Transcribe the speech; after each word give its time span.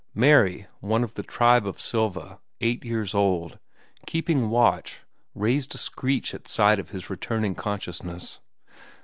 Mary, 0.15 0.65
one 0.79 1.03
of 1.03 1.13
the 1.13 1.21
tribe 1.21 1.67
of 1.67 1.79
Silva, 1.79 2.39
eight 2.59 2.83
years 2.83 3.13
old, 3.13 3.59
keeping 4.07 4.49
watch, 4.49 5.01
raised 5.35 5.75
a 5.75 5.77
screech 5.77 6.33
at 6.33 6.47
sight 6.47 6.79
of 6.79 6.89
his 6.89 7.07
returning 7.11 7.53
consciousness. 7.53 8.39